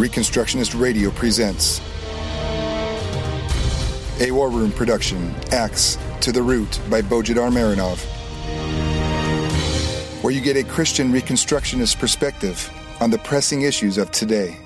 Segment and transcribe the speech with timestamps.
[0.00, 1.78] Reconstructionist Radio presents
[4.18, 7.98] a War Room production, Axe to the Root by Bojidar Marinov,
[10.24, 14.56] where you get a Christian Reconstructionist perspective on the pressing issues of today.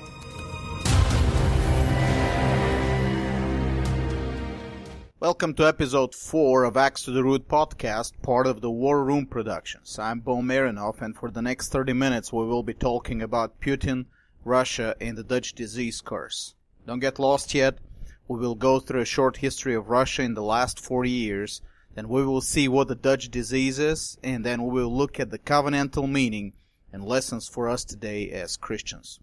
[5.19, 9.25] Welcome to episode 4 of Axe to the Root podcast, part of the War Room
[9.25, 9.99] Productions.
[9.99, 14.05] I'm Bo Marinov, and for the next 30 minutes we will be talking about Putin,
[14.45, 16.53] Russia, and the Dutch disease curse.
[16.87, 17.79] Don't get lost yet.
[18.27, 21.61] We will go through a short history of Russia in the last 40 years,
[21.95, 25.31] then we will see what the Dutch disease is, and then we will look at
[25.31, 26.53] the covenantal meaning
[26.91, 29.19] and lessons for us today as Christians.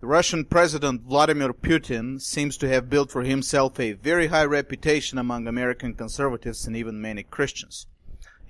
[0.00, 5.18] The Russian President Vladimir Putin seems to have built for himself a very high reputation
[5.18, 7.86] among American conservatives and even many Christians.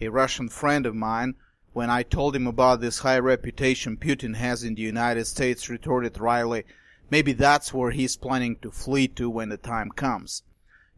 [0.01, 1.34] A Russian friend of mine,
[1.73, 6.19] when I told him about this high reputation Putin has in the United States, retorted
[6.19, 6.64] wryly,
[7.11, 10.42] maybe that's where he's planning to flee to when the time comes.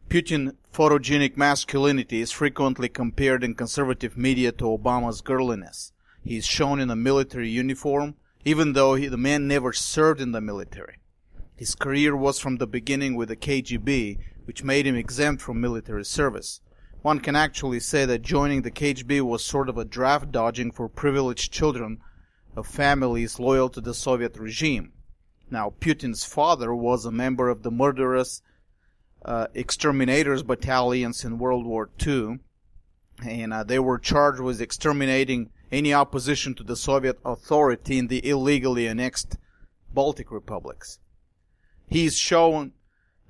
[0.09, 5.93] Putin's photogenic masculinity is frequently compared in conservative media to Obama's girliness.
[6.23, 10.31] He is shown in a military uniform, even though he, the man never served in
[10.31, 10.97] the military.
[11.55, 16.03] His career was from the beginning with the KGB, which made him exempt from military
[16.03, 16.59] service.
[17.05, 20.89] One can actually say that joining the KGB was sort of a draft dodging for
[20.89, 21.99] privileged children
[22.55, 24.91] of families loyal to the Soviet regime.
[25.51, 28.41] Now, Putin's father was a member of the murderous
[29.23, 32.39] uh, exterminators battalions in World War II,
[33.23, 38.27] and uh, they were charged with exterminating any opposition to the Soviet authority in the
[38.27, 39.37] illegally annexed
[39.93, 40.97] Baltic republics.
[41.87, 42.71] He is shown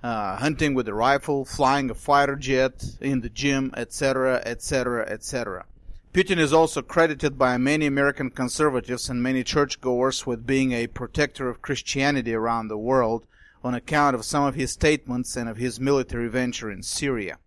[0.03, 5.65] uh, hunting with a rifle, flying a fighter jet in the gym, etc., etc., etc.
[6.13, 11.49] Putin is also credited by many American conservatives and many churchgoers with being a protector
[11.49, 13.25] of Christianity around the world
[13.65, 17.37] on account of some of his statements and of his military venture in Syria.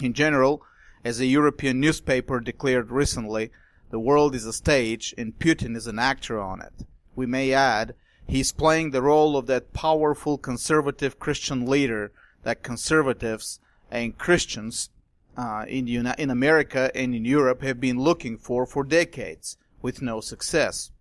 [0.00, 0.62] In general,
[1.04, 3.50] as a European newspaper declared recently,
[3.90, 6.86] the world is a stage and Putin is an actor on it.
[7.14, 7.94] We may add,
[8.30, 12.12] he's playing the role of that powerful conservative Christian leader
[12.44, 13.58] that conservatives
[13.90, 14.90] and Christians
[15.36, 20.00] uh, in, Uni- in America and in Europe have been looking for for decades with
[20.00, 20.92] no success.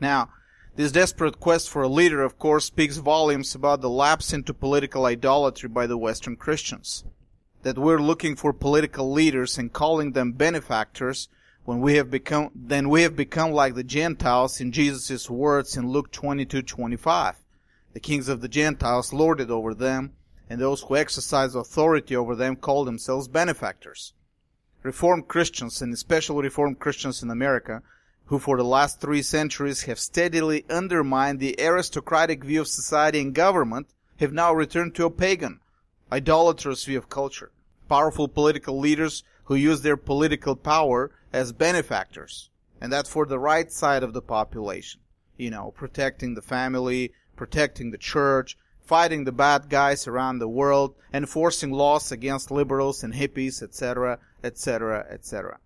[0.00, 0.30] Now,
[0.74, 5.06] this desperate quest for a leader, of course, speaks volumes about the lapse into political
[5.06, 7.04] idolatry by the Western Christians
[7.62, 11.28] that we're looking for political leaders and calling them benefactors
[11.64, 15.88] when we have become then we have become like the Gentiles in Jesus' words in
[15.88, 17.36] Luke 22:25.
[17.92, 20.12] The kings of the Gentiles lorded over them,
[20.50, 24.12] and those who exercise authority over them call themselves benefactors.
[24.82, 27.82] Reformed Christians, and especially Reformed Christians in America,
[28.26, 33.34] who for the last three centuries have steadily undermined the aristocratic view of society and
[33.34, 33.86] government,
[34.18, 35.60] have now returned to a pagan,
[36.10, 37.52] idolatrous view of culture.
[37.88, 42.48] Powerful political leaders who use their political power as benefactors.
[42.80, 45.02] And that's for the right side of the population.
[45.36, 50.94] You know, protecting the family, protecting the church, fighting the bad guys around the world,
[51.12, 55.58] enforcing laws against liberals and hippies, etc., etc., etc.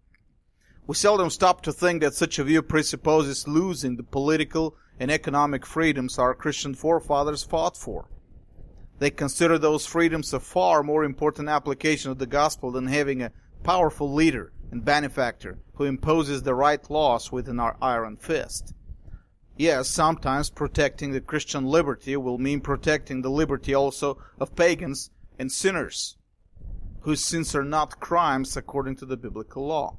[0.88, 5.64] We seldom stop to think that such a view presupposes losing the political and economic
[5.64, 8.08] freedoms our Christian forefathers fought for.
[8.98, 13.32] They consider those freedoms a far more important application of the gospel than having a
[13.62, 18.74] powerful leader and benefactor who imposes the right laws with an iron fist.
[19.56, 25.50] Yes, sometimes protecting the Christian liberty will mean protecting the liberty also of pagans and
[25.50, 26.16] sinners,
[27.00, 29.96] whose sins are not crimes according to the biblical law.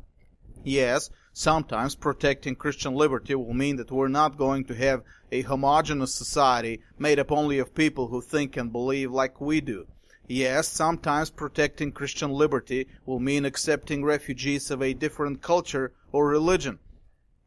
[0.64, 6.14] Yes, sometimes protecting Christian liberty will mean that we're not going to have a homogeneous
[6.14, 9.88] society made up only of people who think and believe like we do.
[10.30, 16.80] Yes, sometimes protecting Christian liberty will mean accepting refugees of a different culture or religion.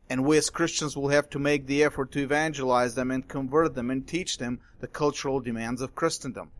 [0.08, 3.74] And we as Christians will have to make the effort to evangelize them and convert
[3.74, 6.52] them and teach them the cultural demands of Christendom.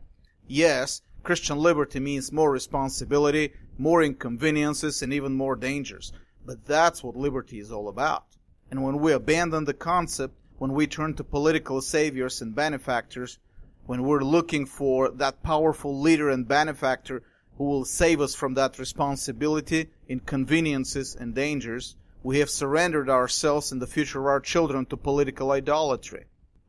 [0.47, 6.13] Yes, Christian liberty means more responsibility, more inconveniences, and even more dangers.
[6.45, 8.25] But that's what liberty is all about.
[8.69, 13.39] And when we abandon the concept, when we turn to political saviors and benefactors,
[13.85, 17.23] when we're looking for that powerful leader and benefactor
[17.57, 23.81] who will save us from that responsibility, inconveniences, and dangers, we have surrendered ourselves and
[23.81, 26.25] the future of our children to political idolatry.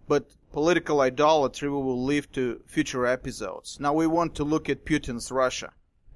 [0.09, 3.79] But political idolatry we will leave to future episodes.
[3.81, 5.73] Now we want to look at Putin's Russia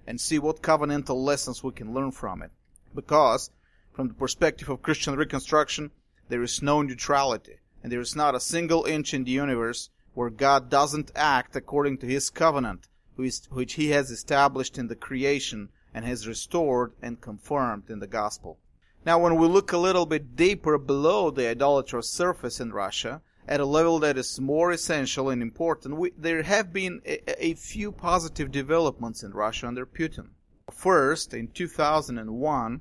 [0.07, 2.51] and see what covenantal lessons we can learn from it
[2.95, 3.51] because,
[3.93, 5.91] from the perspective of Christian Reconstruction,
[6.29, 10.31] there is no neutrality, and there is not a single inch in the universe where
[10.31, 16.07] God doesn't act according to his covenant, which he has established in the creation and
[16.07, 18.59] has restored and confirmed in the gospel.
[19.05, 23.61] Now, when we look a little bit deeper below the idolatrous surface in Russia, at
[23.61, 27.93] a level that is more essential and important, we, there have been a, a few
[27.93, 30.29] positive developments in Russia under Putin.
[30.73, 32.81] First, in 2001,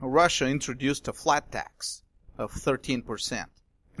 [0.00, 2.02] Russia introduced a flat tax
[2.38, 3.44] of 13%.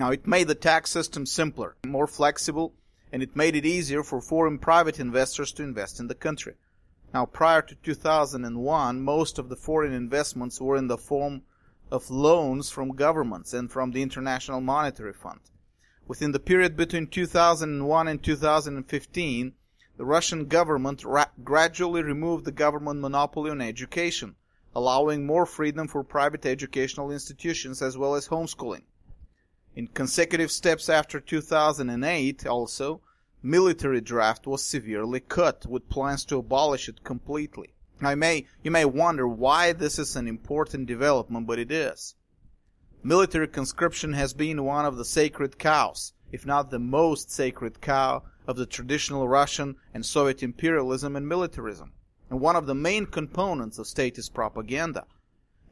[0.00, 2.72] Now, it made the tax system simpler, more flexible,
[3.12, 6.54] and it made it easier for foreign private investors to invest in the country.
[7.12, 11.42] Now, prior to 2001, most of the foreign investments were in the form
[11.90, 15.40] of loans from governments and from the International Monetary Fund.
[16.08, 19.52] Within the period between 2001 and 2015,
[19.98, 24.36] the Russian government ra- gradually removed the government monopoly on education,
[24.74, 28.84] allowing more freedom for private educational institutions as well as homeschooling.
[29.76, 33.00] In consecutive steps after 2008, also,
[33.40, 37.74] military draft was severely cut with plans to abolish it completely.
[38.02, 42.16] You may, you may wonder why this is an important development, but it is.
[43.02, 48.24] Military conscription has been one of the sacred cows, if not the most sacred cow
[48.46, 51.92] of the traditional Russian and Soviet imperialism and militarism,
[52.28, 55.06] and one of the main components of statist propaganda.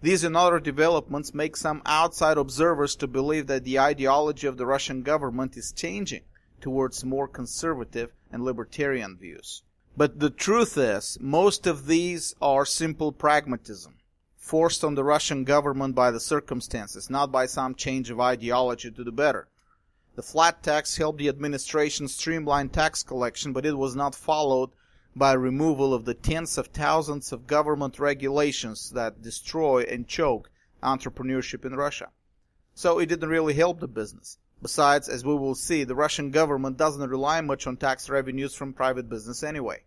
[0.00, 4.66] These and other developments make some outside observers to believe that the ideology of the
[4.66, 6.22] Russian government is changing
[6.60, 9.62] towards more conservative and libertarian views.
[9.96, 13.96] But the truth is, most of these are simple pragmatism,
[14.36, 19.02] forced on the Russian government by the circumstances, not by some change of ideology to
[19.02, 19.48] the better.
[20.14, 24.70] The flat tax helped the administration streamline tax collection, but it was not followed
[25.16, 30.50] by removal of the tens of thousands of government regulations that destroy and choke
[30.82, 32.08] entrepreneurship in Russia.
[32.74, 34.38] So it didn't really help the business.
[34.60, 38.72] Besides, as we will see, the Russian government doesn't rely much on tax revenues from
[38.72, 39.82] private business anyway.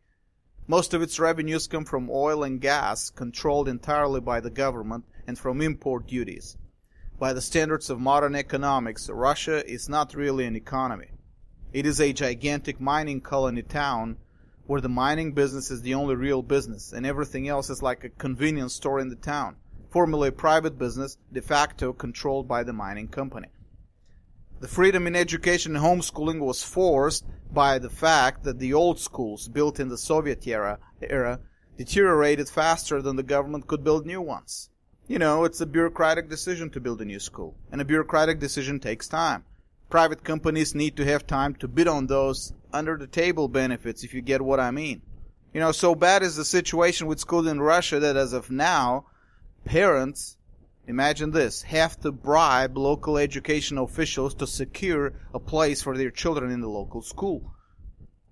[0.67, 5.37] Most of its revenues come from oil and gas, controlled entirely by the government, and
[5.37, 6.57] from import duties.
[7.19, 11.11] By the standards of modern economics, Russia is not really an economy.
[11.73, 14.17] It is a gigantic mining colony town
[14.71, 18.09] where the mining business is the only real business, and everything else is like a
[18.09, 19.53] convenience store in the town,
[19.89, 23.49] formerly a private business, de facto controlled by the mining company.
[24.61, 29.49] The freedom in education and homeschooling was forced by the fact that the old schools
[29.49, 31.41] built in the Soviet era, era
[31.75, 34.69] deteriorated faster than the government could build new ones.
[35.05, 38.79] You know, it's a bureaucratic decision to build a new school, and a bureaucratic decision
[38.79, 39.43] takes time.
[39.91, 44.15] Private companies need to have time to bid on those under the table benefits, if
[44.15, 45.03] you get what I mean.
[45.53, 49.05] You know, so bad is the situation with schools in Russia that as of now,
[49.65, 50.37] parents
[50.87, 56.51] Imagine this have to bribe local education officials to secure a place for their children
[56.51, 57.53] in the local school.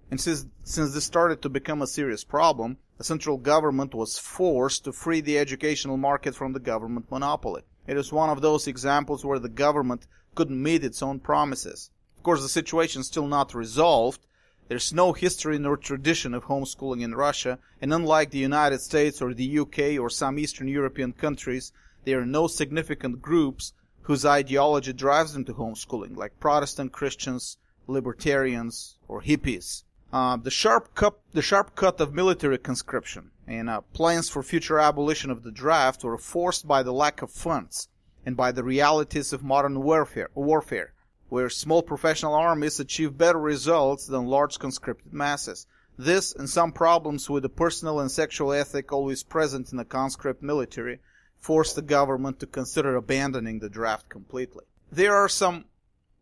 [0.09, 4.83] And since, since this started to become a serious problem, the central government was forced
[4.85, 7.61] to free the educational market from the government monopoly.
[7.85, 11.89] It is one of those examples where the government couldn't meet its own promises.
[12.17, 14.25] Of course, the situation is still not resolved.
[14.67, 19.33] There's no history nor tradition of homeschooling in Russia, and unlike the United States or
[19.33, 21.71] the UK or some Eastern European countries,
[22.05, 27.57] there are no significant groups whose ideology drives them to homeschooling, like Protestant Christians,
[27.87, 29.83] libertarians, or hippies.
[30.11, 34.79] Uh, the sharp cut, the sharp cut of military conscription and uh, plans for future
[34.79, 37.87] abolition of the draft were forced by the lack of funds
[38.25, 40.93] and by the realities of modern warfare, warfare,
[41.29, 45.67] where small professional armies achieve better results than large conscripted masses.
[45.97, 50.41] This and some problems with the personal and sexual ethic always present in the conscript
[50.41, 50.99] military
[51.39, 54.65] forced the government to consider abandoning the draft completely.
[54.91, 55.65] There are some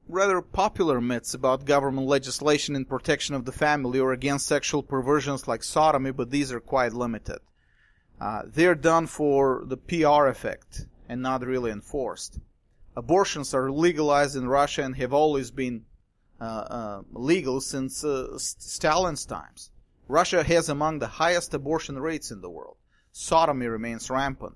[0.07, 5.47] rather popular myths about government legislation in protection of the family or against sexual perversions
[5.47, 7.39] like sodomy, but these are quite limited.
[8.19, 12.39] Uh, they're done for the PR effect and not really enforced.
[12.95, 15.85] Abortions are legalized in Russia and have always been
[16.39, 19.71] uh, uh, legal since uh, Stalin's times.
[20.07, 22.77] Russia has among the highest abortion rates in the world.
[23.11, 24.55] Sodomy remains rampant.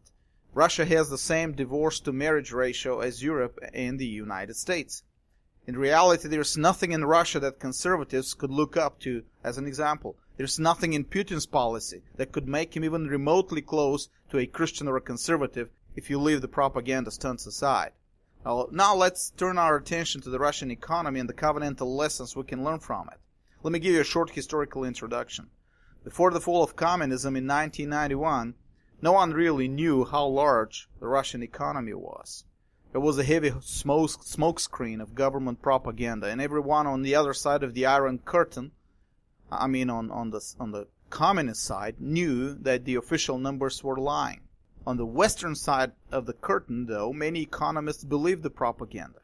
[0.54, 5.04] Russia has the same divorce to marriage ratio as Europe and the United States.
[5.68, 10.18] In reality, there's nothing in Russia that conservatives could look up to as an example.
[10.38, 14.88] There's nothing in Putin's policy that could make him even remotely close to a Christian
[14.88, 17.92] or a conservative if you leave the propaganda stunts aside.
[18.46, 22.44] Now, now let's turn our attention to the Russian economy and the covenantal lessons we
[22.44, 23.20] can learn from it.
[23.64, 25.52] Let me give you a short historical introduction.
[26.04, 28.56] Before the fall of communism in 1991,
[29.04, 32.44] no one really knew how large the Russian economy was.
[32.92, 37.64] there was a heavy smoke smokescreen of government propaganda, and everyone on the other side
[37.64, 38.72] of the Iron Curtain,
[39.52, 43.98] I mean on, on the on the communist side, knew that the official numbers were
[43.98, 44.41] lying.
[44.88, 49.20] On the western side of the curtain, though, many economists believe the propaganda.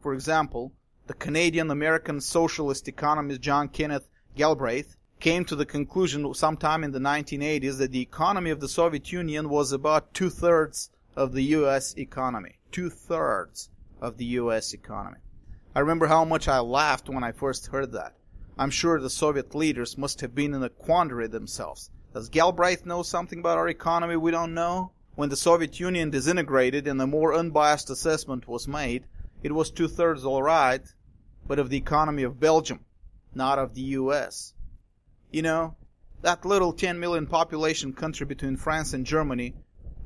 [0.00, 0.72] For example,
[1.06, 6.98] the Canadian American socialist economist John Kenneth Galbraith came to the conclusion sometime in the
[6.98, 11.94] 1980s that the economy of the Soviet Union was about two thirds of the U.S.
[11.96, 12.58] economy.
[12.72, 13.68] Two thirds
[14.00, 14.72] of the U.S.
[14.72, 15.18] economy.
[15.74, 18.16] I remember how much I laughed when I first heard that.
[18.58, 21.90] I'm sure the Soviet leaders must have been in a quandary themselves.
[22.12, 24.90] Does Galbraith know something about our economy we don't know?
[25.14, 29.04] When the Soviet Union disintegrated and a more unbiased assessment was made,
[29.42, 30.82] it was two thirds all right,
[31.46, 32.84] but of the economy of Belgium,
[33.34, 34.54] not of the U.S.
[35.30, 35.76] You know,
[36.22, 39.54] that little 10 million population country between France and Germany,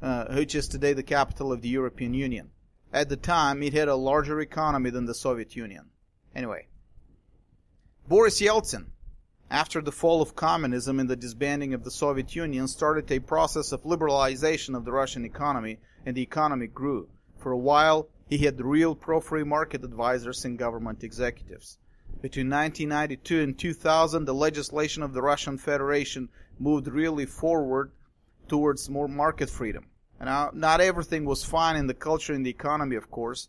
[0.02, 2.50] uh, which is today the capital of the European Union.
[2.92, 5.90] At the time, it had a larger economy than the Soviet Union.
[6.34, 6.68] Anyway,
[8.06, 8.86] Boris Yeltsin,
[9.54, 13.70] after the fall of communism and the disbanding of the Soviet Union, started a process
[13.70, 17.08] of liberalization of the Russian economy, and the economy grew.
[17.38, 21.78] For a while, he had real pro-free market advisors and government executives.
[22.20, 27.92] Between 1992 and 2000, the legislation of the Russian Federation moved really forward
[28.48, 29.86] towards more market freedom.
[30.20, 33.48] Now, not everything was fine in the culture and the economy, of course.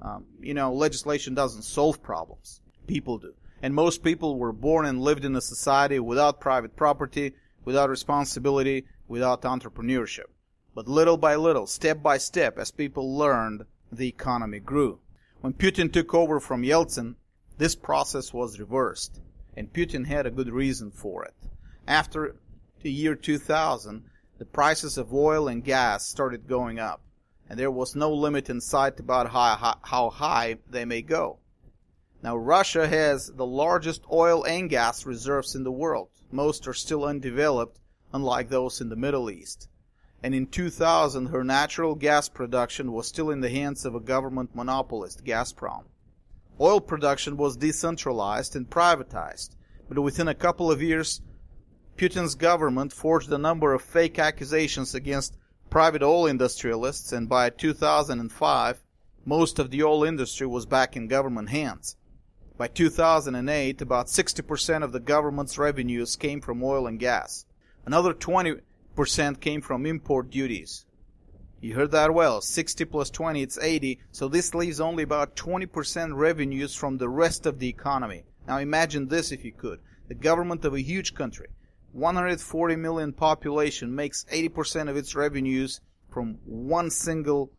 [0.00, 2.60] Um, you know, legislation doesn't solve problems.
[2.86, 3.34] People do.
[3.62, 8.86] And most people were born and lived in a society without private property, without responsibility,
[9.06, 10.26] without entrepreneurship.
[10.74, 15.00] But little by little, step by step, as people learned, the economy grew.
[15.40, 17.16] When Putin took over from Yeltsin,
[17.58, 19.20] this process was reversed,
[19.56, 21.34] and Putin had a good reason for it.
[21.86, 22.36] After
[22.82, 24.04] the year 2000,
[24.38, 27.02] the prices of oil and gas started going up,
[27.48, 31.38] and there was no limit in sight about how, high they may go.
[32.22, 36.08] Now, Russia has the largest oil and gas reserves in the world.
[36.30, 37.80] Most are still undeveloped,
[38.12, 39.68] unlike those in the Middle East
[40.22, 44.54] and in 2000 her natural gas production was still in the hands of a government
[44.54, 45.84] monopolist, Gazprom.
[46.60, 49.50] Oil production was decentralized and privatized,
[49.88, 51.22] but within a couple of years,
[51.96, 55.38] Putin's government forged a number of fake accusations against
[55.70, 58.82] private oil industrialists, and by 2005,
[59.24, 61.96] most of the oil industry was back in government hands.
[62.60, 67.46] By 2008, about 60% of the government's revenues came from oil and gas.
[67.86, 68.56] Another 20
[68.94, 70.84] percent came from import duties.
[71.62, 72.42] You heard that well.
[72.42, 74.00] 60 plus 20, it's 80.
[74.12, 78.24] So this leaves only about 20% revenues from the rest of the economy.
[78.46, 79.80] Now imagine this if you could.
[80.08, 81.46] The government of a huge country,
[81.92, 87.52] 140 million population, makes 80% of its revenues from one single,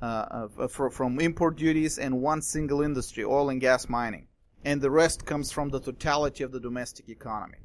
[0.00, 4.28] uh, uh, from import duties and one single industry, oil and gas mining.
[4.64, 7.58] And the rest comes from the totality of the domestic economy.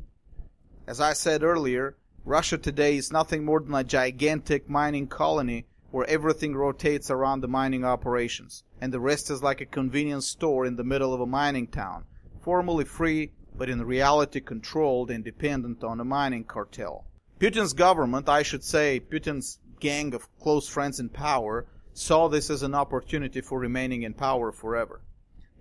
[0.86, 6.06] As I said earlier, Russia today is nothing more than a gigantic mining colony where
[6.10, 10.76] everything rotates around the mining operations, and the rest is like a convenience store in
[10.76, 12.04] the middle of a mining town,
[12.42, 17.06] formally free, but in reality controlled and dependent on a mining cartel.
[17.40, 22.62] Putin's government, I should say Putin's gang of close friends in power, saw this as
[22.62, 25.02] an opportunity for remaining in power forever.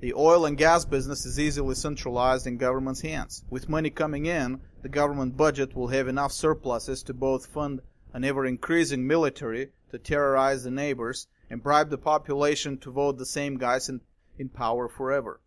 [0.01, 3.45] The oil and gas business is easily centralized in government's hands.
[3.51, 8.23] With money coming in, the government budget will have enough surpluses to both fund an
[8.23, 13.59] ever increasing military to terrorize the neighbors and bribe the population to vote the same
[13.59, 14.01] guys in,
[14.39, 15.41] in power forever.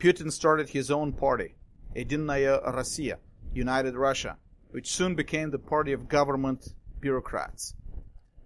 [0.00, 1.54] Putin started his own party,
[1.94, 3.18] Edinaya Rossiya,
[3.54, 4.36] United Russia,
[4.72, 7.76] which soon became the party of government bureaucrats.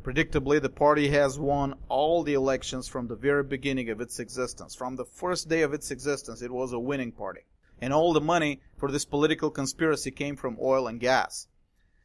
[0.05, 4.75] Predictably, the party has won all the elections from the very beginning of its existence.
[4.75, 7.41] From the first day of its existence, it was a winning party.
[7.81, 11.49] And all the money for this political conspiracy came from oil and gas.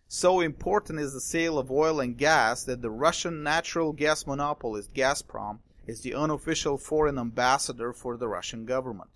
[0.08, 4.94] So important is the sale of oil and gas that the Russian natural gas monopolist
[4.94, 9.10] Gazprom is the unofficial foreign ambassador for the Russian government.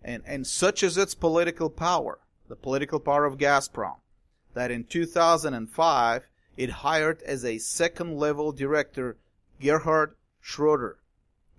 [0.00, 3.96] And, and such is its political power, the political power of Gazprom,
[4.54, 6.22] that in 2005
[6.56, 9.16] it hired as a second level director
[9.60, 10.98] Gerhard Schroeder,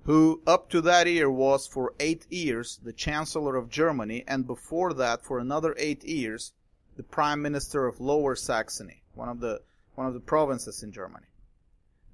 [0.03, 4.93] who up to that year was for eight years the Chancellor of Germany and before
[4.93, 6.53] that for another eight years
[6.95, 9.61] the Prime Minister of Lower Saxony, one of the
[9.95, 11.27] one of the provinces in Germany.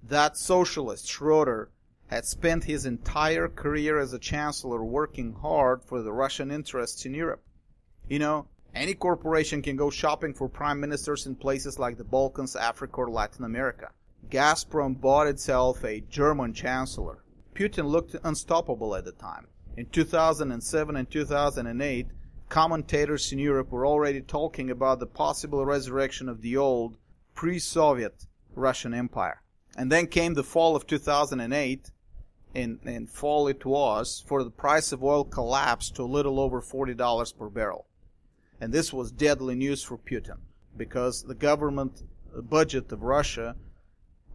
[0.01, 1.69] That socialist Schroeder
[2.07, 7.13] had spent his entire career as a chancellor working hard for the Russian interests in
[7.13, 7.43] Europe.
[8.07, 12.55] You know, any corporation can go shopping for prime ministers in places like the Balkans,
[12.55, 13.89] Africa, or Latin America.
[14.29, 17.23] Gazprom bought itself a German chancellor.
[17.53, 19.47] Putin looked unstoppable at the time.
[19.77, 22.07] In 2007 and 2008,
[22.49, 26.97] commentators in Europe were already talking about the possible resurrection of the old
[27.35, 28.25] pre-Soviet
[28.55, 29.41] Russian Empire.
[29.77, 31.91] And then came the fall of 2008,
[32.55, 36.61] and, and fall it was, for the price of oil collapsed to a little over
[36.61, 37.87] $40 per barrel.
[38.61, 40.37] And this was deadly news for Putin,
[40.77, 42.03] because the government
[42.41, 43.55] budget of Russia,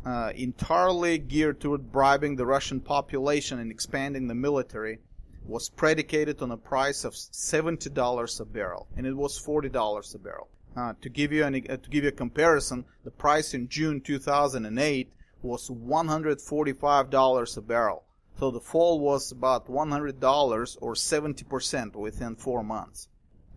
[0.04, 4.98] uh, entirely geared toward bribing the Russian population and expanding the military,
[5.44, 10.48] was predicated on a price of $70 a barrel, and it was $40 a barrel.
[10.76, 14.00] Uh, to give you an, uh, to give you a comparison, the price in June
[14.00, 15.10] 2008
[15.42, 18.04] was $145 a barrel.
[18.38, 23.08] So the fall was about $100 or 70% within four months.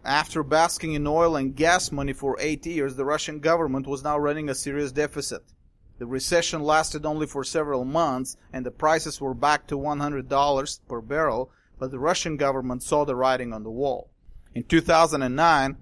[0.04, 4.18] After basking in oil and gas money for eight years, the Russian government was now
[4.18, 5.44] running a serious deficit.
[6.00, 11.02] The recession lasted only for several months and the prices were back to $100 per
[11.02, 14.10] barrel, but the Russian government saw the writing on the wall.
[14.56, 15.78] In 2009,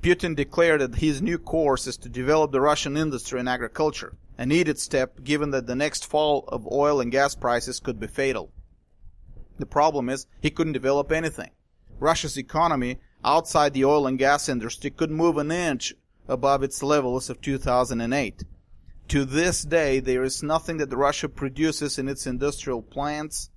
[0.00, 4.44] Putin declared that his new course is to develop the Russian industry and agriculture, a
[4.44, 8.50] needed step given that the next fall of oil and gas prices could be fatal.
[9.60, 11.52] The problem is he couldn't develop anything.
[12.00, 15.94] Russia's economy outside the oil and gas industry couldn't move an inch
[16.28, 18.44] above its levels of 2008.
[19.08, 23.50] To this day, there is nothing that Russia produces in its industrial plants,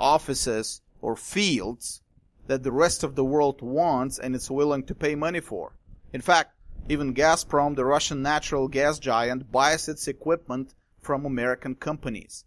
[0.00, 2.02] offices, or fields
[2.46, 5.76] that the rest of the world wants and is willing to pay money for.
[6.12, 6.52] In fact,
[6.88, 12.44] even Gazprom, the Russian natural gas giant, buys its equipment from American companies.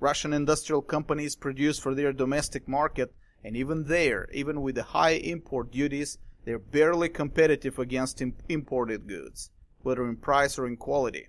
[0.00, 3.14] Russian industrial companies produce for their domestic market,
[3.44, 9.50] and even there, even with the high import duties, they're barely competitive against imported goods,
[9.82, 11.28] whether in price or in quality.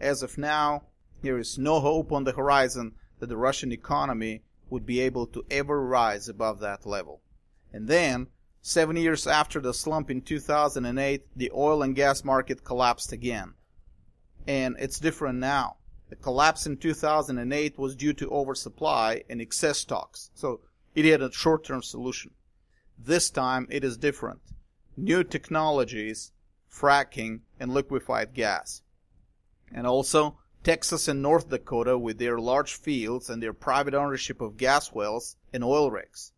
[0.00, 0.84] As of now,
[1.22, 5.44] there is no hope on the horizon that the Russian economy would be able to
[5.50, 7.20] ever rise above that level.
[7.72, 8.28] And then,
[8.64, 13.54] Seven years after the slump in 2008, the oil and gas market collapsed again.
[14.46, 15.78] And it's different now.
[16.10, 20.30] The collapse in 2008 was due to oversupply and excess stocks.
[20.34, 20.60] So
[20.94, 22.32] it had a short term solution.
[22.98, 24.40] This time it is different.
[24.96, 26.32] New technologies,
[26.70, 28.82] fracking, and liquefied gas.
[29.72, 34.56] And also, Texas and North Dakota with their large fields and their private ownership of
[34.56, 36.32] gas wells and oil rigs.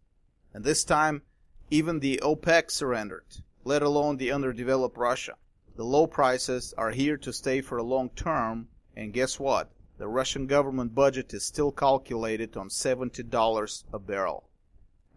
[0.55, 1.23] And this time,
[1.71, 3.27] even the OPEC surrendered,
[3.65, 5.37] let alone the underdeveloped Russia.
[5.77, 9.71] The low prices are here to stay for a long term, and guess what?
[9.97, 14.49] The Russian government budget is still calculated on $70 a barrel.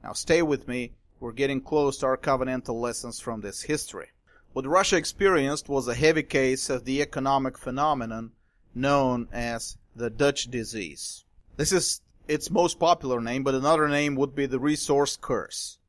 [0.04, 4.10] Now stay with me, we're getting close to our covenantal lessons from this history.
[4.54, 8.34] What Russia experienced was a heavy case of the economic phenomenon
[8.76, 11.26] known as the Dutch disease.
[11.56, 15.80] This is its most popular name, but another name would be the resource curse.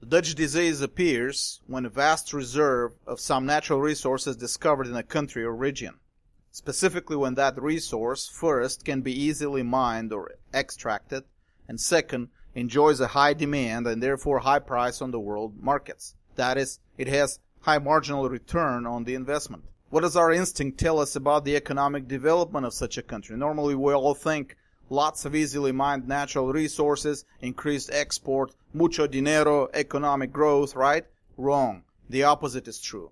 [0.00, 4.96] The Dutch disease appears when a vast reserve of some natural resource is discovered in
[4.96, 5.98] a country or region.
[6.50, 11.24] Specifically when that resource, first, can be easily mined or extracted,
[11.68, 16.14] and second, enjoys a high demand and therefore high price on the world markets.
[16.36, 19.64] That is, it has high marginal return on the investment.
[19.90, 23.36] What does our instinct tell us about the economic development of such a country?
[23.36, 24.56] Normally we all think
[24.90, 31.04] lots of easily mined natural resources, increased export, mucho dinero, economic growth, right?
[31.36, 31.84] Wrong.
[32.10, 33.10] The opposite is true.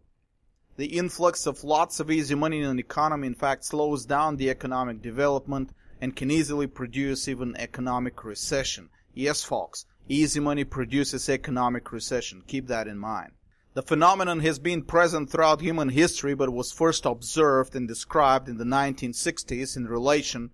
[0.76, 4.50] The influx of lots of easy money in an economy in fact slows down the
[4.50, 5.70] economic development
[6.02, 8.90] and can easily produce even economic recession.
[9.14, 12.42] Yes, folks, easy money produces economic recession.
[12.46, 13.32] Keep that in mind.
[13.72, 18.58] The phenomenon has been present throughout human history but was first observed and described in
[18.58, 20.50] the 1960s in relation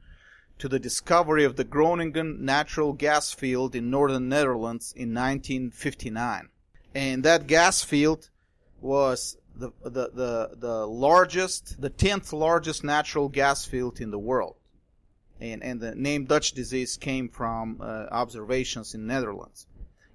[0.59, 6.49] to the discovery of the Groningen natural gas field in northern Netherlands in 1959.
[6.95, 8.31] And that gas field
[8.81, 14.57] was the, the, the, the largest, the 10th largest natural gas field in the world.
[15.41, 19.67] And, and the name Dutch disease came from uh, observations in Netherlands.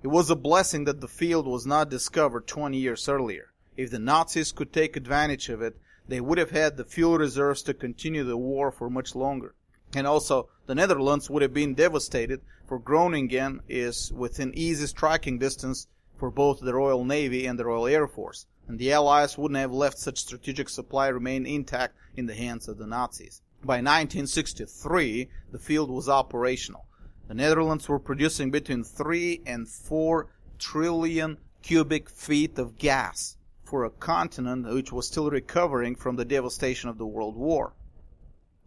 [0.03, 3.51] It was a blessing that the field was not discovered 20 years earlier.
[3.75, 7.61] If the Nazis could take advantage of it, they would have had the fuel reserves
[7.63, 9.53] to continue the war for much longer
[9.95, 15.87] and also the Netherlands would have been devastated, for Groningen is within easy striking distance
[16.17, 19.71] for both the Royal Navy and the Royal Air Force, and the Allies wouldn't have
[19.71, 23.41] left such strategic supply remain intact in the hands of the Nazis.
[23.61, 26.85] By 1963, the field was operational.
[27.27, 30.27] The Netherlands were producing between 3 and 4
[30.59, 36.89] trillion cubic feet of gas for a continent which was still recovering from the devastation
[36.89, 37.73] of the World War.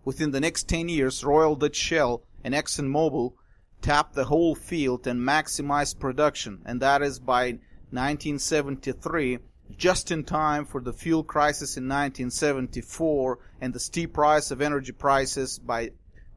[0.04, 3.32] Within the next 10 years, Royal Dutch Shell and ExxonMobil
[3.80, 7.58] tapped the whole field and maximized production, and that is by
[7.90, 9.38] 1973,
[9.76, 14.92] just in time for the fuel crisis in 1974 and the steep rise of energy
[14.92, 15.90] prices by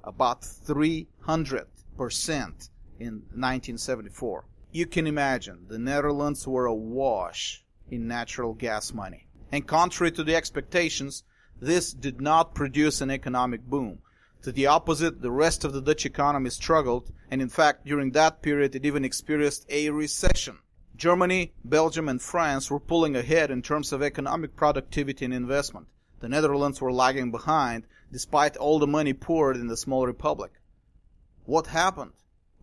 [0.03, 1.07] about 300%
[2.99, 4.45] in 1974.
[4.71, 9.27] You can imagine the Netherlands were awash in natural gas money.
[9.51, 11.23] And contrary to the expectations,
[11.61, 13.99] this did not produce an economic boom.
[14.41, 18.41] To the opposite, the rest of the Dutch economy struggled, and in fact, during that
[18.41, 20.57] period, it even experienced a recession.
[20.95, 25.87] Germany, Belgium, and France were pulling ahead in terms of economic productivity and investment.
[26.19, 30.51] The Netherlands were lagging behind, despite all the money poured in the small republic.
[31.45, 32.13] What happened?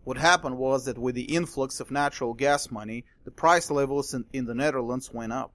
[0.03, 4.25] What happened was that with the influx of natural gas money, the price levels in,
[4.33, 5.53] in the Netherlands went up.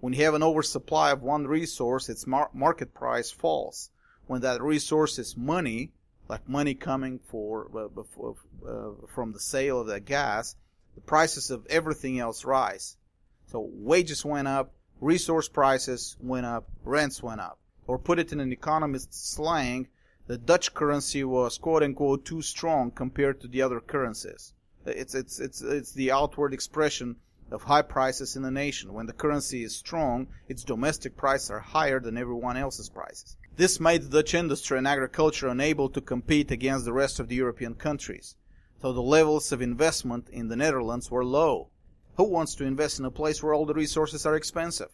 [0.00, 3.90] When you have an oversupply of one resource, its mar- market price falls
[4.26, 5.92] when that resource is money,
[6.28, 10.54] like money coming for, uh, uh, from the sale of that gas,
[10.98, 12.96] the prices of everything else rise.
[13.46, 17.60] So wages went up, resource prices went up, rents went up.
[17.86, 19.86] Or put it in an economist's slang,
[20.26, 24.54] the Dutch currency was quote unquote too strong compared to the other currencies.
[24.86, 27.14] It's, it's, it's, it's the outward expression
[27.52, 28.92] of high prices in the nation.
[28.92, 33.36] When the currency is strong, its domestic prices are higher than everyone else's prices.
[33.54, 37.36] This made the Dutch industry and agriculture unable to compete against the rest of the
[37.36, 38.34] European countries.
[38.80, 41.70] So the levels of investment in the Netherlands were low.
[42.16, 44.90] Who wants to invest in a place where all the resources are expensive?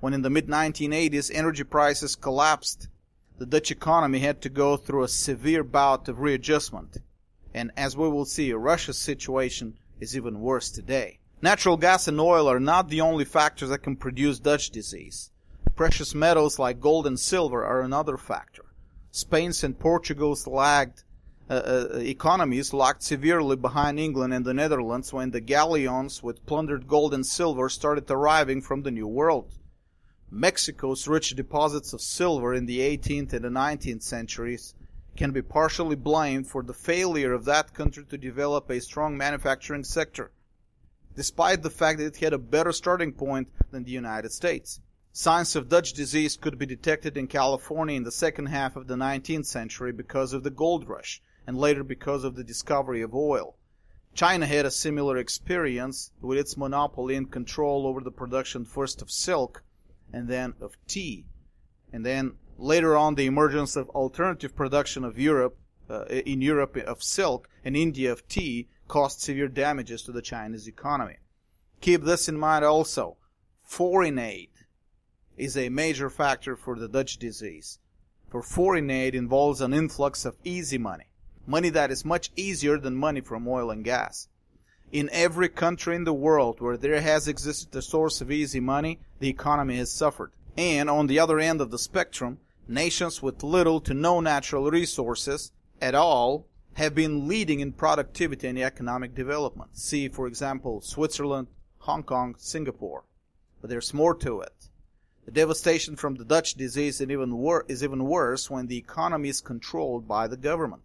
[0.00, 2.88] When in the mid 1980s energy prices collapsed,
[3.38, 6.98] the Dutch economy had to go through a severe bout of readjustment.
[7.54, 11.20] And as we will see, Russia's situation is even worse today.
[11.40, 15.30] Natural gas and oil are not the only factors that can produce Dutch disease.
[15.74, 18.66] Precious metals like gold and silver are another factor.
[19.10, 21.02] Spain's and Portugal's lagged
[21.48, 21.54] Uh,
[21.94, 27.14] uh, economies lagged severely behind England and the Netherlands when the galleons with plundered gold
[27.14, 29.56] and silver started arriving from the New World.
[30.28, 34.74] Mexico's rich deposits of silver in the 18th and the 19th centuries
[35.16, 39.84] can be partially blamed for the failure of that country to develop a strong manufacturing
[39.84, 40.32] sector,
[41.14, 44.80] despite the fact that it had a better starting point than the United States.
[45.12, 48.96] Signs of Dutch disease could be detected in California in the second half of the
[48.96, 53.56] 19th century because of the gold rush, and later because of the discovery of oil.
[54.14, 59.10] China had a similar experience with its monopoly and control over the production first of
[59.10, 59.62] silk
[60.12, 61.26] and then of tea.
[61.92, 67.02] And then later on the emergence of alternative production of Europe uh, in Europe of
[67.02, 71.16] silk and India of tea caused severe damages to the Chinese economy.
[71.80, 73.16] Keep this in mind also.
[73.62, 74.50] Foreign aid
[75.36, 77.78] is a major factor for the Dutch disease.
[78.30, 81.06] For foreign aid involves an influx of easy money,
[81.46, 84.28] money that is much easier than money from oil and gas.
[84.92, 89.00] In every country in the world where there has existed a source of easy money,
[89.18, 90.32] the economy has suffered.
[90.56, 95.52] And on the other end of the spectrum, nations with little to no natural resources
[95.80, 99.76] at all have been leading in productivity and economic development.
[99.76, 103.04] See, for example, Switzerland, Hong Kong, Singapore.
[103.60, 104.68] But there's more to it.
[105.24, 109.28] The devastation from the Dutch disease is even, wor- is even worse when the economy
[109.28, 110.82] is controlled by the government.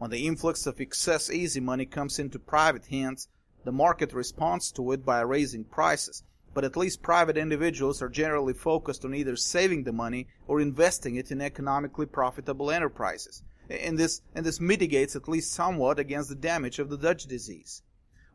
[0.00, 3.28] When the influx of excess easy money comes into private hands,
[3.64, 6.22] the market responds to it by raising prices.
[6.54, 11.16] But at least private individuals are generally focused on either saving the money or investing
[11.16, 13.42] it in economically profitable enterprises.
[13.68, 17.82] And this, and this mitigates at least somewhat against the damage of the Dutch disease.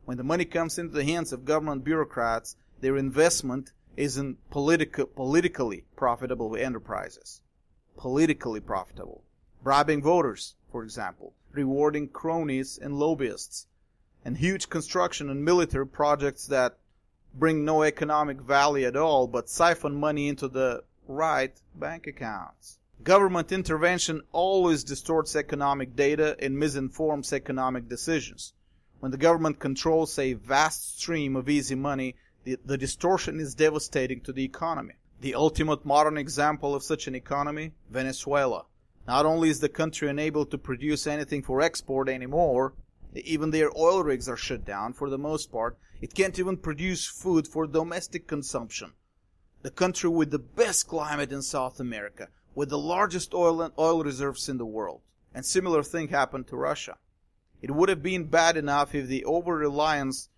[0.04, 5.06] When the money comes into the hands of government bureaucrats, their investment is in political,
[5.06, 7.40] politically profitable enterprises.
[7.96, 9.24] Politically profitable.
[9.64, 13.66] Bribing voters, for example, rewarding cronies and lobbyists,
[14.24, 16.78] and huge construction and military projects that
[17.34, 22.78] bring no economic value at all but siphon money into the right bank accounts.
[23.02, 28.52] Government intervention always distorts economic data and misinforms economic decisions.
[29.00, 34.20] When the government controls a vast stream of easy money, the, the distortion is devastating
[34.22, 34.94] to the economy.
[35.20, 38.64] The ultimate modern example of such an economy, Venezuela.
[39.06, 42.74] Not only is the country unable to produce anything for export anymore,
[43.14, 45.78] even their oil rigs are shut down for the most part.
[46.00, 48.92] It can't even produce food for domestic consumption.
[49.62, 54.02] The country with the best climate in South America, with the largest oil and oil
[54.02, 55.00] reserves in the world.
[55.32, 56.98] And similar thing happened to Russia.
[57.62, 60.28] It would have been bad enough if the over reliance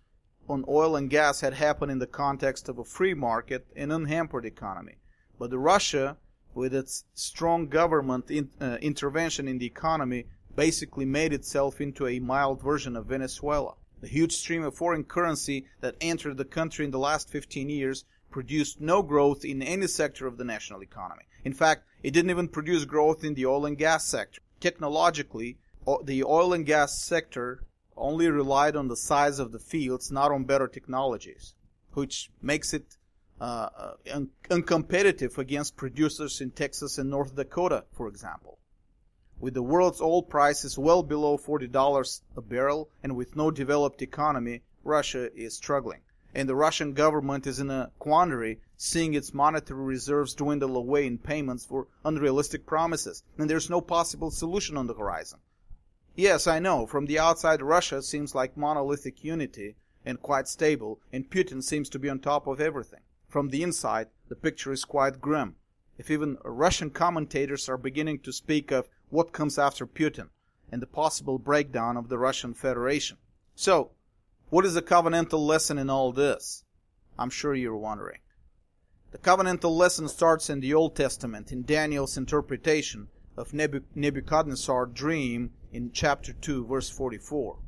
[0.47, 4.45] on oil and gas had happened in the context of a free market and unhampered
[4.45, 4.95] economy.
[5.37, 6.17] But Russia
[6.53, 12.19] with its strong government in, uh, intervention in the economy, basically made itself into a
[12.19, 13.75] mild version of Venezuela.
[14.01, 18.05] The huge stream of foreign currency that entered the country in the last 15 years
[18.31, 21.23] produced no growth in any sector of the national economy.
[21.43, 24.41] In fact, it didn't even produce growth in the oil and gas sector.
[24.59, 25.57] Technologically,
[26.03, 27.63] the oil and gas sector
[27.97, 31.55] only relied on the size of the fields, not on better technologies,
[31.93, 32.97] which makes it
[33.41, 38.59] uh, uh, un- uncompetitive against producers in Texas and North Dakota, for example.
[39.39, 44.63] With the world's oil prices well below $40 a barrel and with no developed economy,
[44.83, 46.01] Russia is struggling.
[46.35, 51.17] And the Russian government is in a quandary, seeing its monetary reserves dwindle away in
[51.17, 55.39] payments for unrealistic promises, and there's no possible solution on the horizon.
[56.15, 61.29] Yes, I know, from the outside Russia seems like monolithic unity and quite stable, and
[61.29, 63.01] Putin seems to be on top of everything.
[63.29, 65.55] From the inside, the picture is quite grim.
[65.99, 70.29] If even Russian commentators are beginning to speak of what comes after Putin
[70.71, 73.17] and the possible breakdown of the Russian Federation.
[73.53, 73.91] So,
[74.49, 76.63] what is the covenantal lesson in all this?
[77.19, 78.19] I'm sure you're wondering.
[79.11, 85.91] The covenantal lesson starts in the Old Testament in Daniel's interpretation of Nebuchadnezzar's dream in
[85.91, 87.59] chapter 2 verse 44.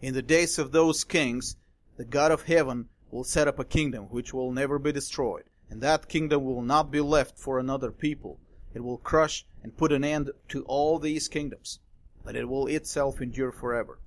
[0.00, 1.56] In the days of those kings,
[1.98, 5.80] the God of heaven will set up a kingdom which will never be destroyed, and
[5.80, 8.38] that kingdom will not be left for another people.
[8.74, 11.80] It will crush and put an end to all these kingdoms,
[12.22, 13.98] but it will itself endure forever.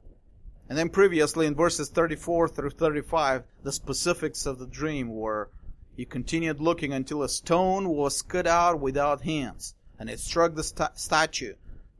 [0.70, 5.50] And then previously in verses 34 through 35, the specifics of the dream were,
[5.96, 10.64] He continued looking until a stone was cut out without hands, and it struck the
[10.64, 11.56] st- statue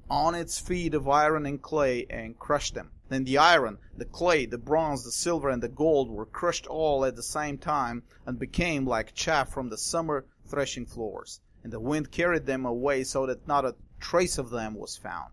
[0.10, 2.92] on its feet of iron and clay and crushed them.
[3.10, 7.06] Then the iron, the clay, the bronze, the silver, and the gold were crushed all
[7.06, 11.42] at the same time and became like chaff from the summer threshing floors.
[11.64, 15.32] And the wind carried them away so that not a trace of them was found.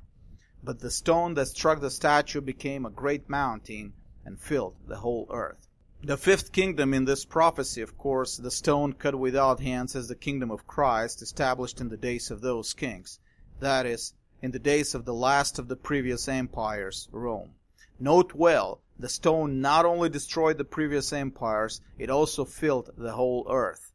[0.63, 3.93] But the stone that struck the statue became a great mountain
[4.25, 5.69] and filled the whole earth.
[6.03, 10.15] The fifth kingdom in this prophecy, of course, the stone cut without hands, is the
[10.15, 13.19] kingdom of Christ, established in the days of those kings.
[13.61, 17.55] That is, in the days of the last of the previous empires, Rome.
[17.99, 23.47] Note well, the stone not only destroyed the previous empires, it also filled the whole
[23.51, 23.93] earth.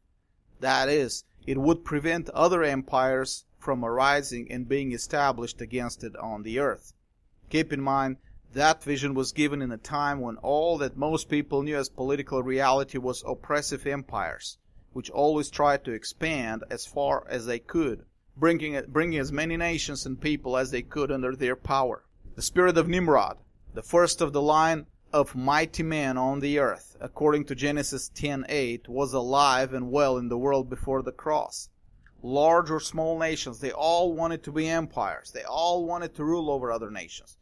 [0.60, 6.42] That is, it would prevent other empires from arising and being established against it on
[6.42, 6.92] the earth.
[7.48, 8.16] Keep in mind,
[8.52, 12.42] that vision was given in a time when all that most people knew as political
[12.42, 14.58] reality was oppressive empires,
[14.92, 18.04] which always tried to expand as far as they could,
[18.36, 22.04] bringing, bringing as many nations and people as they could under their power.
[22.34, 23.38] The spirit of Nimrod,
[23.74, 28.88] the first of the line of mighty men on the earth, according to Genesis 10:8,
[28.88, 31.68] was alive and well in the world before the cross.
[32.22, 35.30] Large or small nations, they all wanted to be empires.
[35.32, 37.36] They all wanted to rule over other nations.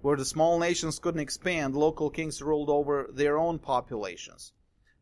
[0.00, 4.52] Where the small nations couldn't expand, local kings ruled over their own populations.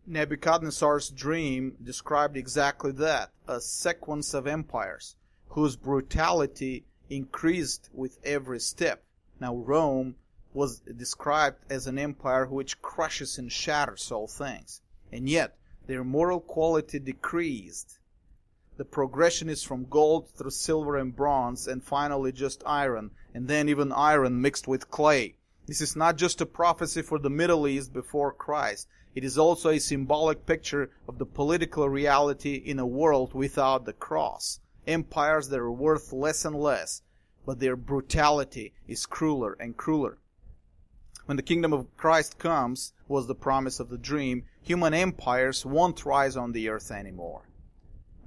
[0.08, 5.16] Nebuchadnezzar's dream described exactly that, a sequence of empires
[5.48, 9.02] whose brutality increased with every step.
[9.40, 10.14] Now Rome
[10.54, 14.80] was described as an empire which crushes and shatters all things.
[15.10, 17.98] And yet, their moral quality decreased.
[18.76, 23.68] The progression is from gold through silver and bronze, and finally just iron, and then
[23.68, 25.36] even iron mixed with clay.
[25.66, 28.88] This is not just a prophecy for the Middle East before Christ.
[29.16, 33.94] It is also a symbolic picture of the political reality in a world without the
[33.94, 34.60] cross.
[34.86, 37.00] Empires that are worth less and less,
[37.46, 40.18] but their brutality is crueler and crueler.
[41.24, 46.04] When the kingdom of Christ comes, was the promise of the dream, human empires won't
[46.04, 47.48] rise on the earth anymore.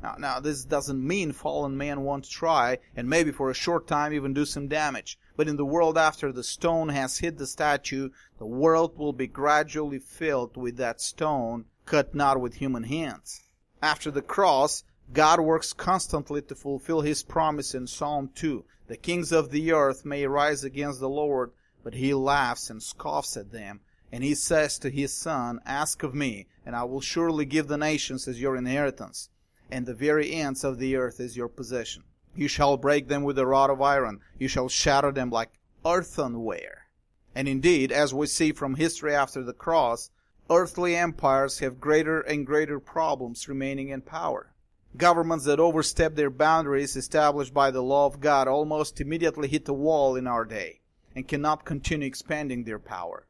[0.02, 4.14] Now, now, this doesn't mean fallen man won't try, and maybe for a short time
[4.14, 5.20] even do some damage.
[5.36, 9.28] But in the world after the stone has hit the statue, the world will be
[9.28, 13.42] gradually filled with that stone, cut not with human hands.
[13.82, 18.64] After the cross, God works constantly to fulfill his promise in Psalm 2.
[18.88, 21.52] The kings of the earth may rise against the Lord,
[21.84, 23.82] but he laughs and scoffs at them.
[24.12, 27.78] And he says to his son, Ask of me, and I will surely give the
[27.78, 29.30] nations as your inheritance,
[29.72, 32.04] and the very ends of the earth is your possession.
[32.36, 35.52] You shall break them with a rod of iron, you shall shatter them like
[35.86, 36.88] earthenware.
[37.36, 40.10] And indeed, as we see from history after the cross,
[40.50, 44.54] earthly empires have greater and greater problems remaining in power.
[44.98, 49.74] Governments that overstep their boundaries established by the law of God almost immediately hit a
[49.74, 50.82] wall in our day
[51.16, 53.28] and cannot continue expanding their power.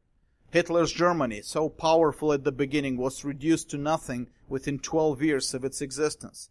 [0.51, 5.63] Hitler's Germany, so powerful at the beginning, was reduced to nothing within 12 years of
[5.63, 6.49] its existence.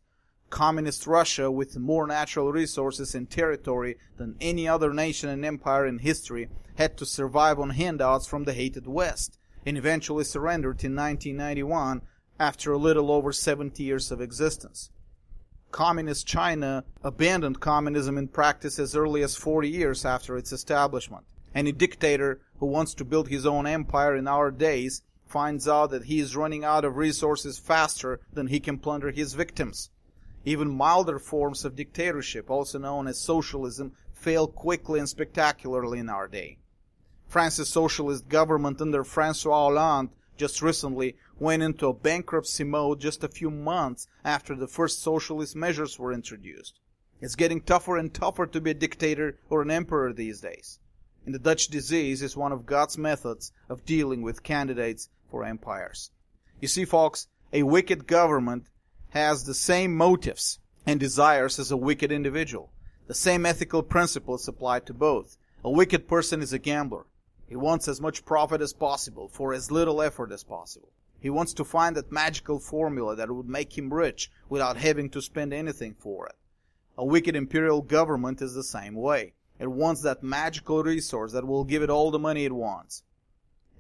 [0.51, 5.99] Communist Russia, with more natural resources and territory than any other nation and empire in
[5.99, 12.01] history, had to survive on handouts from the hated West, and eventually surrendered in 1991
[12.39, 14.91] after a little over 70 years of existence.
[15.73, 21.25] Communist China abandoned communism in practice as early as 40 years after its establishment.
[21.55, 26.05] Any dictator who wants to build his own empire in our days finds out that
[26.05, 29.91] he is running out of resources faster than he can plunder his victims.
[30.45, 36.29] Even milder forms of dictatorship, also known as socialism, fail quickly and spectacularly in our
[36.29, 36.59] day.
[37.27, 43.29] France's socialist government under Francois Hollande just recently went into a bankruptcy mode just a
[43.29, 46.81] few months after the first socialist measures were introduced.
[47.21, 50.79] It's getting tougher and tougher to be a dictator or an emperor these days.
[51.31, 56.11] The Dutch disease is one of God's methods of dealing with candidates for empires.
[56.59, 58.71] You see, folks, a wicked government
[59.11, 62.73] has the same motives and desires as a wicked individual.
[63.09, 65.37] The same ethical principles apply to both.
[65.63, 67.05] A wicked person is a gambler.
[67.47, 70.93] He wants as much profit as possible for as little effort as possible.
[71.21, 75.21] He wants to find that magical formula that would make him rich without having to
[75.21, 76.37] spend anything for it.
[76.97, 79.35] A wicked imperial government is the same way.
[79.59, 83.03] It wants that magical resource that will give it all the money it wants.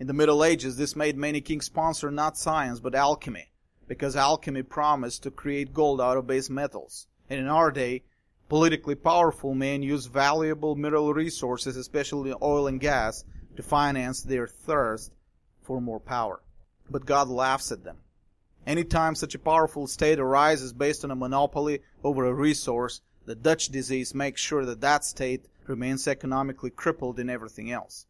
[0.00, 3.50] In the Middle Ages, this made many kings sponsor not science but alchemy,
[3.86, 7.06] because alchemy promised to create gold out of base metals.
[7.30, 8.02] And in our day,
[8.48, 13.24] politically powerful men use valuable mineral resources, especially oil and gas,
[13.56, 15.12] to finance their thirst
[15.62, 16.40] for more power.
[16.90, 17.98] But God laughs at them.
[18.66, 23.34] Any time such a powerful state arises based on a monopoly over a resource, the
[23.34, 28.06] Dutch disease makes sure that that state remains economically crippled in everything else.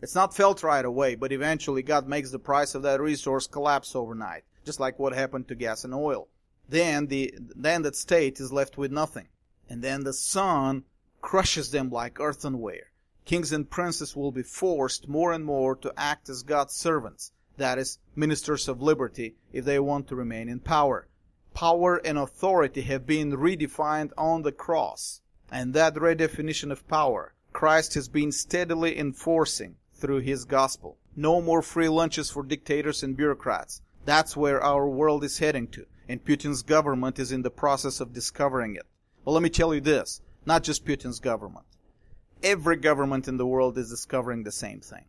[0.00, 3.94] It's not felt right away, but eventually God makes the price of that resource collapse
[3.94, 6.28] overnight, just like what happened to gas and oil.
[6.68, 9.28] Then the then that state is left with nothing.
[9.68, 10.84] And then the Son
[11.20, 12.90] crushes them like earthenware.
[13.24, 17.78] Kings and princes will be forced more and more to act as God's servants, that
[17.78, 21.06] is, ministers of liberty, if they want to remain in power.
[21.54, 25.20] Power and authority have been redefined on the cross
[25.52, 30.96] and that redefinition of power Christ has been steadily enforcing through his gospel.
[31.14, 33.82] No more free lunches for dictators and bureaucrats.
[34.06, 38.14] That's where our world is heading to, and Putin's government is in the process of
[38.14, 38.86] discovering it.
[39.24, 41.66] Well, let me tell you this, not just Putin's government.
[42.42, 45.04] Every government in the world is discovering the same thing.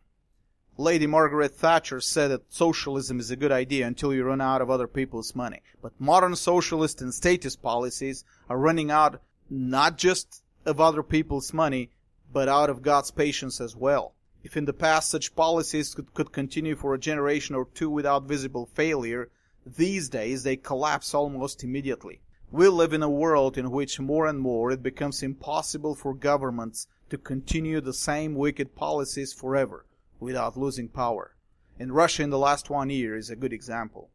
[0.76, 4.70] Lady Margaret Thatcher said that socialism is a good idea until you run out of
[4.70, 5.62] other people's money.
[5.80, 11.90] But modern socialist and statist policies are running out not just of other people's money,
[12.32, 14.14] but out of God's patience as well.
[14.42, 18.24] If in the past such policies could, could continue for a generation or two without
[18.24, 19.30] visible failure,
[19.64, 22.20] these days they collapse almost immediately.
[22.50, 26.86] We live in a world in which more and more it becomes impossible for governments
[27.10, 29.86] to continue the same wicked policies forever
[30.20, 31.34] without losing power.
[31.78, 34.10] And Russia in the last one year is a good example.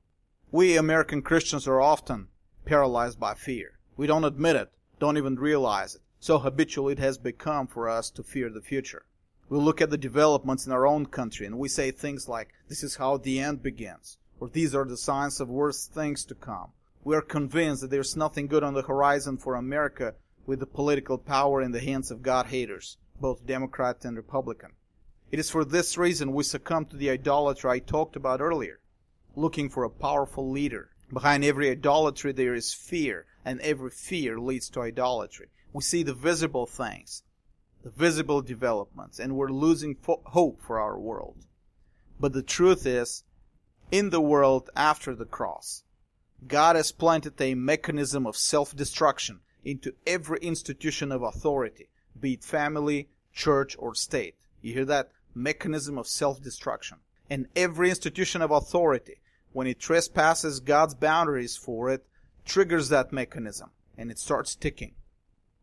[0.51, 2.27] We American Christians are often
[2.65, 3.79] paralyzed by fear.
[3.97, 6.01] We don't admit it, don't even realize it.
[6.19, 9.05] So habitual it has become for us to fear the future.
[9.47, 12.83] We look at the developments in our own country and we say things like, this
[12.83, 16.71] is how the end begins, or these are the signs of worse things to come.
[17.03, 20.13] We are convinced that there's nothing good on the horizon for America
[20.45, 24.71] with the political power in the hands of God haters, both Democrat and Republican.
[25.31, 28.79] It is for this reason we succumb to the idolatry I talked about earlier,
[29.35, 30.89] looking for a powerful leader.
[31.13, 35.47] Behind every idolatry there is fear, and every fear leads to idolatry.
[35.73, 37.23] We see the visible things,
[37.83, 41.47] the visible developments, and we're losing fo- hope for our world.
[42.19, 43.23] But the truth is,
[43.89, 45.83] in the world after the cross,
[46.47, 53.09] God has planted a mechanism of self-destruction into every institution of authority, be it family,
[53.33, 54.35] church, or state.
[54.61, 55.09] You hear that?
[55.33, 56.99] Mechanism of self-destruction.
[57.31, 59.21] And every institution of authority,
[59.53, 62.05] when it trespasses God's boundaries for it,
[62.45, 64.93] triggers that mechanism and it starts ticking.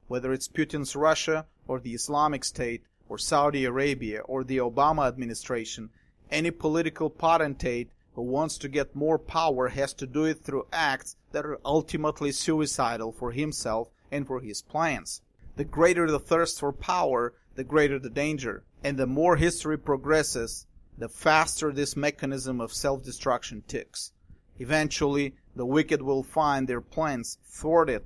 [0.09, 5.91] Whether it's Putin's Russia or the Islamic State or Saudi Arabia or the Obama administration,
[6.31, 11.17] any political potentate who wants to get more power has to do it through acts
[11.33, 15.21] that are ultimately suicidal for himself and for his plans.
[15.57, 18.65] The greater the thirst for power, the greater the danger.
[18.85, 20.67] And the more history progresses,
[20.99, 24.13] the faster this mechanism of self-destruction ticks.
[24.59, 28.05] Eventually, the wicked will find their plans thwarted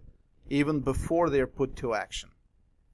[0.48, 2.30] even before they are put to action.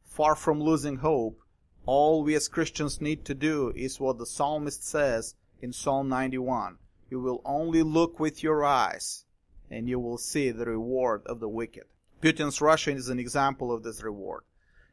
[0.03, 1.39] Far from losing hope,
[1.85, 6.79] all we as Christians need to do is what the psalmist says in Psalm 91.
[7.11, 9.25] You will only look with your eyes,
[9.71, 11.85] and you will see the reward of the wicked.
[12.21, 14.43] Putin's Russia is an example of this reward.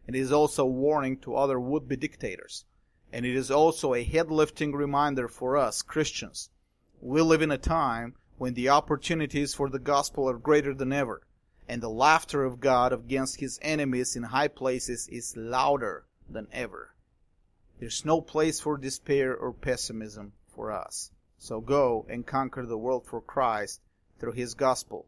[0.06, 2.66] And it is also a warning to other would-be dictators.
[3.14, 6.50] And it is also a head-lifting reminder for us, Christians.
[7.00, 11.22] We live in a time when the opportunities for the gospel are greater than ever,
[11.68, 16.96] and the laughter of God against his enemies in high places is louder than ever.
[17.80, 21.12] There's no place for despair or pessimism for us.
[21.38, 23.82] So go and conquer the world for Christ
[24.20, 25.08] through his gospel,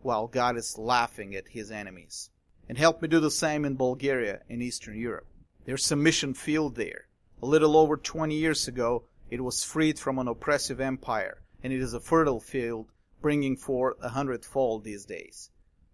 [0.00, 2.30] while God is laughing at his enemies.
[2.68, 5.26] And help me do the same in Bulgaria and Eastern Europe.
[5.64, 7.06] There's a mission field there.
[7.42, 11.80] A little over 20 years ago, it was freed from an oppressive empire and it
[11.80, 12.90] is a fertile field,
[13.20, 15.50] bringing forth a hundredfold these days.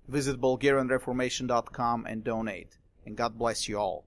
[0.06, 4.06] Visit BulgarianReformation.com and donate, and God bless you all.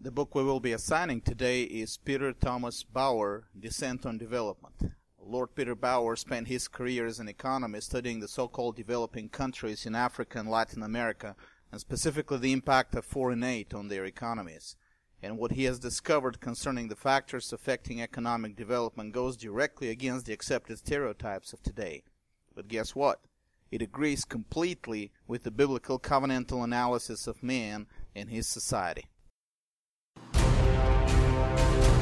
[0.00, 4.92] The book we will be assigning today is Peter Thomas Bauer, Dissent on Development.
[5.24, 9.94] Lord Peter Bauer spent his career as an economist studying the so-called developing countries in
[9.94, 11.36] Africa and Latin America,
[11.70, 14.76] and specifically the impact of foreign aid on their economies
[15.22, 20.32] and what he has discovered concerning the factors affecting economic development goes directly against the
[20.32, 22.02] accepted stereotypes of today.
[22.54, 23.20] But guess what?
[23.70, 29.06] It agrees completely with the biblical covenantal analysis of man and his society.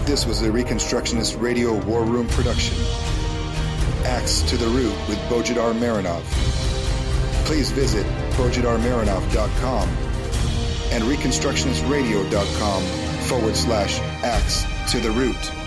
[0.05, 2.77] This was a Reconstructionist Radio War Room production.
[4.05, 6.23] Axe to the Root with Bojidar Marinov.
[7.45, 9.89] Please visit bojidarmarinov.com
[10.91, 15.60] and reconstructionistradio.com forward slash Axe to the Root.